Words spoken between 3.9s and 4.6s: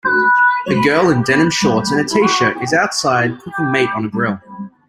on a grill.